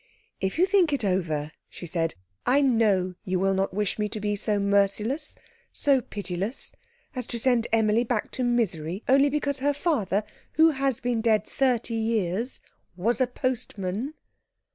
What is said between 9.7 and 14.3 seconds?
father, who has been dead thirty years, was a postman."